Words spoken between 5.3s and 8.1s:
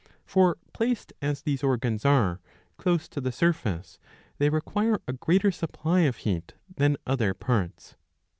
supply of heat than other parts.